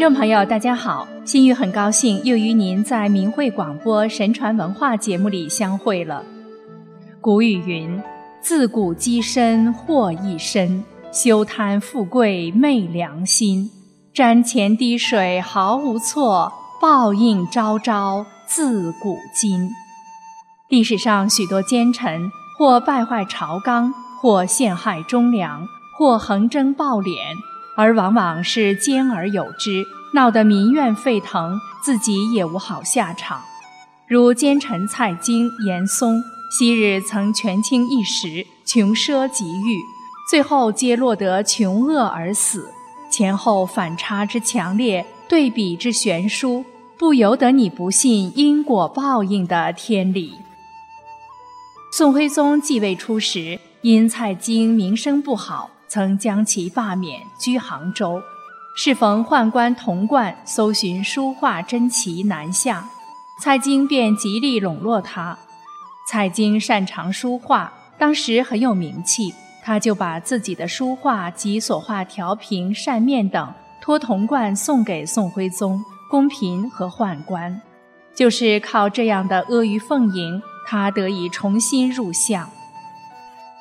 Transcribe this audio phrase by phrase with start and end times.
[0.00, 1.06] 听众朋友，大家好！
[1.26, 6.24] 心玉很高兴又与您在明慧广播神传文化节目里相会了。
[7.20, 8.02] 古语云
[8.40, 13.70] ：“自古积身祸一身，休贪富贵昧良心。
[14.14, 19.68] 瞻前滴水毫无错，报应昭昭自古今。”
[20.70, 27.18] 历史上许多奸臣，或败坏朝纲，或陷害忠良，或横征暴敛。
[27.80, 33.40] 而往往是兼而有之，闹得民怨沸腾，自己也无好下场。
[34.06, 39.78] 如奸臣蔡京、严嵩，昔日曾权倾一时，穷奢极欲，
[40.28, 42.70] 最后皆落得穷厄而死。
[43.10, 46.62] 前后反差之强烈，对比之悬殊，
[46.98, 50.34] 不由得你不信因果报应的天理。
[51.90, 55.70] 宋徽宗继位初时，因蔡京名声不好。
[55.90, 58.22] 曾将其罢免，居杭州。
[58.76, 62.88] 适逢宦官童贯搜寻书画珍奇南下，
[63.40, 65.36] 蔡京便极力笼络他。
[66.08, 73.52] 蔡京擅长书画，当时很有名气，他就把自己的书画及所画调瓶、扇面等
[73.82, 77.60] 托童贯送给宋徽宗、宫嫔和宦官。
[78.14, 82.48] 就是靠这样的阿谀奉迎，他得以重新入相。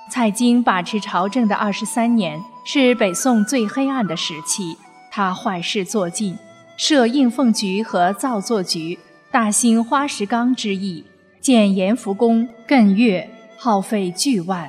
[0.09, 4.75] 蔡京把持朝政的二十三年，是北宋最黑暗的时期。
[5.11, 6.35] 他坏事做尽，
[6.77, 8.97] 设应奉局和造作局，
[9.31, 11.05] 大兴花石纲之役，
[11.39, 14.67] 建延福宫、艮岳，耗费巨万；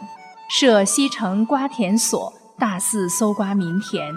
[0.50, 4.14] 设西城瓜田所，大肆搜刮民田。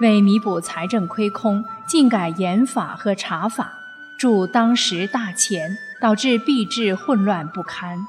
[0.00, 3.72] 为弥补财政亏空，尽改盐法和茶法，
[4.18, 8.06] 铸当时大钱，导致币制混乱不堪。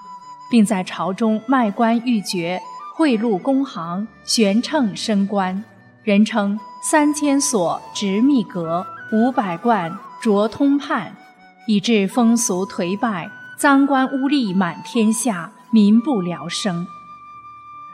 [0.53, 2.61] 并在朝中卖官鬻爵，
[2.95, 5.63] 贿赂公行，悬秤升官，
[6.03, 11.17] 人称三千所执秘阁，五百贯着通判，
[11.65, 16.85] 以致风俗颓败，赃官污吏满天下，民不聊生。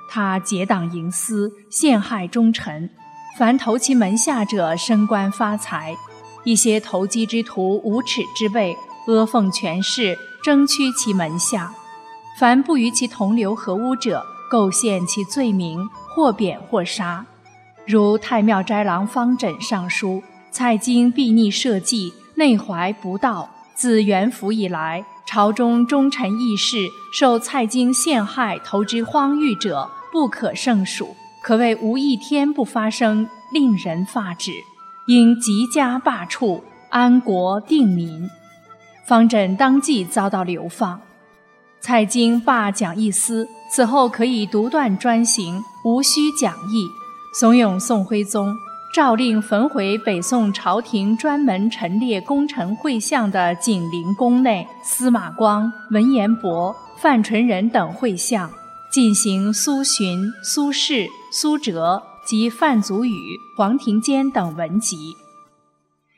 [0.10, 2.90] 他结党营私，陷害忠臣，
[3.38, 5.96] 凡投其门下者升官发财，
[6.44, 8.76] 一些投机之徒、无耻之辈，
[9.08, 11.74] 阿奉权势，争趋其门下。
[12.40, 17.26] 凡不与其同流合污者，构陷其罪名，或贬或杀。
[17.86, 23.50] 如太庙斋郎方枕上书：蔡京避逆社稷，内怀不道。
[23.76, 34.54] 自元符以来，朝中忠臣义士受蔡京陷害，投之荒域者不可胜数，可谓无一天不发生，令人发指。
[35.08, 38.30] 应极加罢黜，安国定民。
[39.06, 41.02] 方枕当即遭到流放。
[41.82, 46.88] 蔡京罢讲义司，此后可以独断专行，无需讲义，
[47.34, 48.56] 怂恿宋徽宗
[48.94, 58.52] 诏令焚毁北宋朝廷专门陈列功臣绘像的景陵宫内司马光、文彦博、范纯仁等绘像，
[58.92, 65.16] 进行苏洵、苏轼、苏辙及范祖禹、黄庭坚等文集。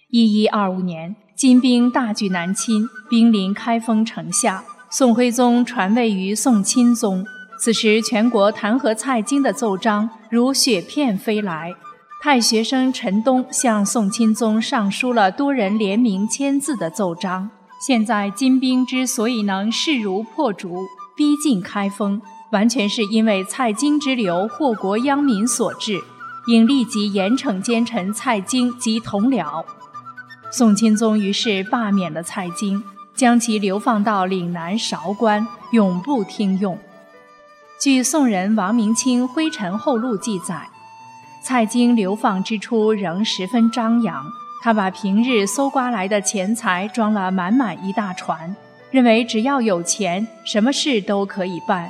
[0.09, 4.63] 一一二五年，金兵大举南侵，兵临开封城下。
[4.93, 7.25] 宋徽宗传位于宋钦宗，
[7.57, 11.73] 此时全国弹劾蔡京的奏章如雪片飞来。
[12.21, 17.49] 太学生陈东向宋钦宗上书了多人联名签字的奏章。
[17.87, 20.75] 现在金兵之所以能势如破竹，
[21.15, 22.21] 逼近开封，
[22.51, 26.01] 完全是因为蔡京之流祸国殃民所致，
[26.47, 29.63] 应立即严惩奸臣蔡京及同僚。
[30.51, 32.83] 宋钦宗于是罢免了蔡京。
[33.15, 36.77] 将其流放到岭南韶关，永不听用。
[37.79, 40.69] 据宋人王明清《灰尘后录》记载，
[41.43, 44.23] 蔡京流放之初仍十分张扬。
[44.63, 48.55] 他把平日搜刮来的钱财装了满满一大船，
[48.91, 51.89] 认为只要有钱，什么事都可以办。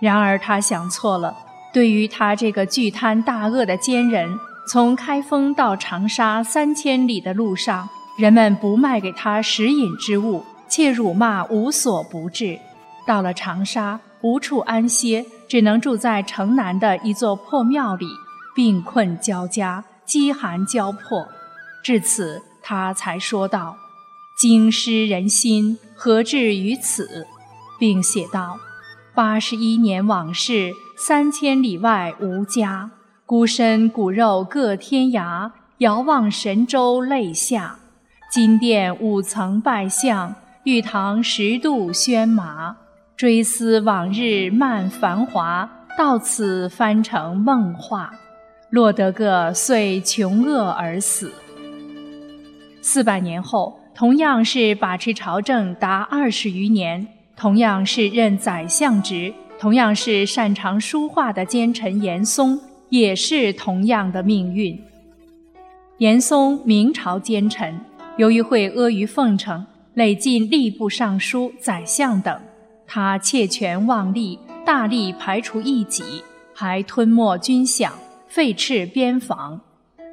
[0.00, 1.36] 然而他想错了。
[1.72, 7.86] 对于他这个巨贪大恶的奸人，从开封到长沙三千里的路上，
[8.16, 10.42] 人们不卖给他食饮之物。
[10.68, 12.58] 且辱骂无所不至，
[13.06, 18.06] 到了长沙无处安歇，只能住在城南的一座破庙里，
[18.54, 21.26] 病困交加，饥寒交迫。
[21.82, 23.76] 至此，他才说道
[24.36, 27.26] ：“京师人心何至于此？”
[27.78, 28.58] 并写道
[29.14, 32.90] ：“八十一年往事，三千里外无家，
[33.24, 37.76] 孤身骨肉各天涯，遥望神州泪下。
[38.32, 40.34] 金殿五层拜相。”
[40.66, 42.76] 玉堂十度喧麻，
[43.16, 48.10] 追思往日漫繁华，到此翻成梦话，
[48.70, 51.30] 落得个遂穷厄而死。
[52.82, 64.76] 四百年后，同样是把持朝政达二十余年，同样是任宰相职，同样是擅长书画的奸臣严嵩，也是同样的命运。
[65.98, 67.80] 严嵩，明朝奸臣，
[68.16, 69.64] 由于会阿谀奉承，
[69.96, 72.38] 累进吏部尚书、宰相等。
[72.86, 76.22] 他窃权妄利，大力排除异己，
[76.54, 77.90] 还吞没军饷，
[78.28, 79.58] 废斥边防。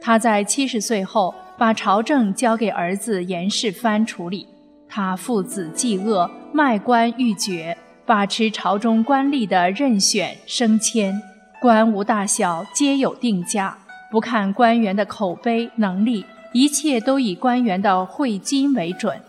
[0.02, 4.48] 他在七十岁后，把朝政交给儿子严世蕃处理。
[4.88, 11.22] 他父子嫉恶，卖官鬻爵，把持朝中官吏的任选升迁，
[11.62, 13.78] 官无大小皆有定价，
[14.10, 19.20] 不看官员的口碑能力，一切都以官员的贿金为准。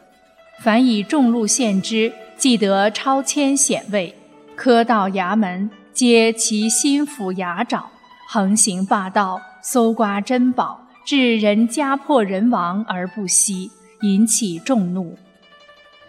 [0.62, 2.12] 凡以众禄献之。
[2.36, 4.12] 即得超迁显位，
[4.56, 7.88] 科道衙门皆其心腹牙爪，
[8.28, 13.70] 横行霸道，搜刮珍宝，致人家破人亡而不息，
[14.02, 15.12] 引起众怒。《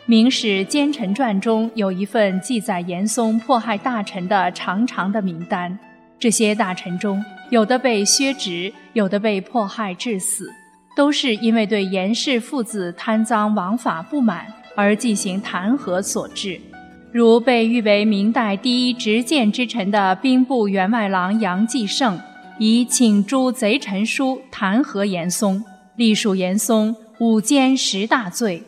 [0.07, 5.77] 明史奸臣传》中有一份记载严嵩迫害大臣的长长的名单，
[6.19, 10.50] 这些大臣中有的被削职，有的被迫害致死，
[10.95, 14.45] 都是因为对严氏父子贪赃枉法不满。
[14.77, 16.59] 而进行弹劾所致，
[17.13, 22.19] 如被誉为明代第一执剑之臣的兵部员外郎杨继盛，
[22.59, 25.63] 以请诛贼臣书弹劾严嵩，
[25.95, 28.62] 隶属严嵩五奸十大罪，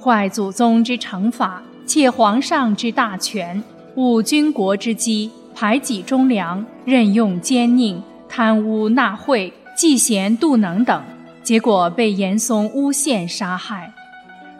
[0.00, 3.60] 坏祖宗之惩罚，窃皇上之大权，
[3.96, 11.02] 误军国之机，排挤忠良，任用奸佞，贪污纳贿，嫉贤妒能等，
[11.42, 13.92] 结果被严嵩诬陷杀害。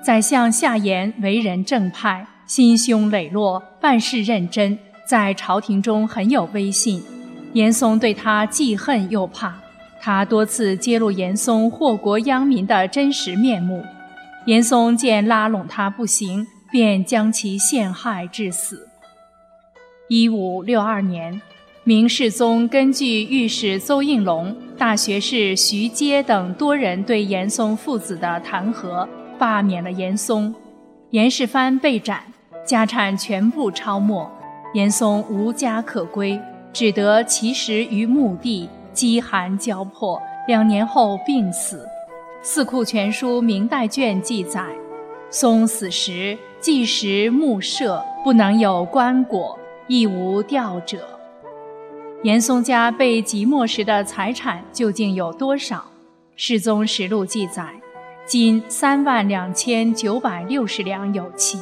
[0.02, 7.02] 宰相夏言为人正派，心胸磊落，办事认真，在朝廷中很有威信。
[7.52, 9.54] 严嵩对他既恨又怕，
[10.00, 13.84] 他多次揭露严嵩祸国殃民的真实面目。
[14.46, 18.88] 严嵩见拉拢他不行，便将其陷害致死。
[20.08, 21.40] 一五六二年，
[21.90, 29.04] 明世宗根据御史邹应龙、大学士徐阶等多人对严嵩父子的弹劾。
[29.36, 30.54] 罢免了严嵩，
[31.10, 32.22] 严世蕃被斩，
[32.64, 34.24] 家产全部抄没，
[34.72, 36.40] 严嵩无家可归，
[36.72, 41.78] 只得乞食于墓地，饥寒交迫，两年后病死。
[42.40, 44.64] 《四库全书》明代卷记载，
[45.28, 49.56] 嵩死时既石墓舍，不能有棺椁，
[49.88, 51.19] 亦无吊者。
[52.22, 55.76] 严嵩家被即没时的财产究竟有多少？
[56.36, 57.66] 《世宗实录》记载。
[58.26, 61.58] 金三万两千九百六十两有奇，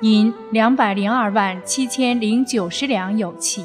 [0.00, 3.62] 银两百零二万七千零九十两有奇，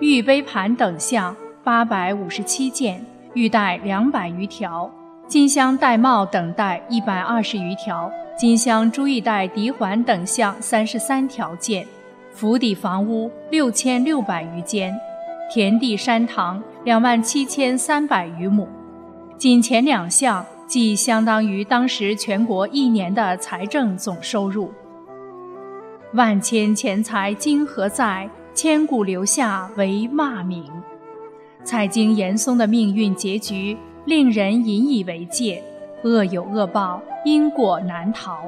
[0.00, 4.90] 玉杯盘等项八百五十七件，玉带两百余条，
[5.28, 11.86] 金镶玳瑁等带一百二十余条，金镶珠玉带底环等项三十三条件，
[12.32, 14.94] 府邸房屋六千六百余间，
[15.52, 18.68] 田地山塘两万七千三百余亩，
[19.38, 20.44] 仅前两项。
[20.66, 24.72] 即相当于当时全国一年的财政总收入。
[26.12, 28.28] 万千钱财今何在？
[28.52, 30.64] 千古留下为骂名。
[31.62, 33.76] 蔡京、严嵩的命运结局
[34.06, 35.62] 令人引以为戒。
[36.02, 38.40] 恶有恶报，因果难逃。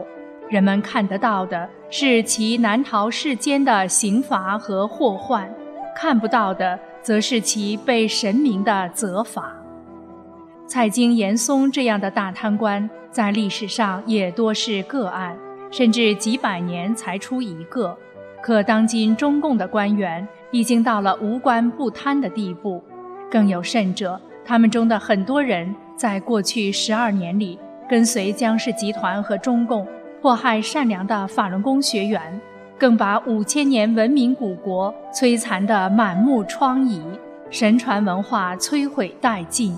[0.49, 5.49] 人们看得到的是其难逃世间的刑罚和祸患，
[6.01, 9.53] 看不到的则是其被神明的责罚。
[10.65, 15.37] 蔡京、严嵩这样的大贪官，在历史上也多是个案，
[15.73, 17.99] 甚至几百年才出一个。
[18.41, 22.81] 可当今中共的官员已经到了无官不贪的地步，
[23.29, 27.59] 更有甚者，他们中的很多人在过去十二年里，
[27.91, 29.85] 跟随江氏集团和中共，
[30.23, 32.41] 迫害善良的法轮功学员，
[32.79, 37.01] 更把五千年文明古国摧残得满目疮痍，
[37.51, 39.75] 神传文化摧毁殆尽。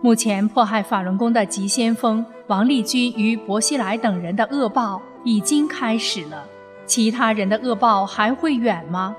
[0.00, 6.44] 目前迫害法轮功的急先锋王立军与薄熙来等人的恶报已经开始了，
[6.86, 9.14] 其他人的恶报还会远吗？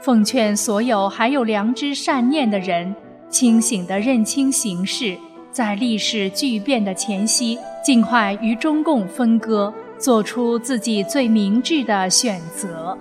[0.00, 2.94] 奉劝所有还有良知善念的人，
[3.28, 5.16] 清醒地认清形势，
[5.50, 12.96] 在历史巨变的前夕，尽快与中共分割，做出自己最明智的选择。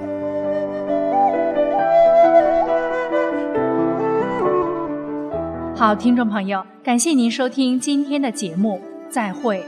[5.75, 9.65] 好，听众朋友，感谢您收听今天的节目，再会。